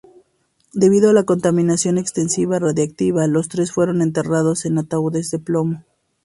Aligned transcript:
Debido 0.73 1.11
a 1.11 1.13
la 1.13 1.25
contaminación 1.25 1.99
extensiva 1.99 2.57
radiactiva, 2.57 3.27
los 3.27 3.49
tres 3.49 3.71
fueron 3.71 4.01
enterrados 4.01 4.65
en 4.65 4.79
ataúdes 4.79 5.29
de 5.29 5.37
plomo. 5.37 5.83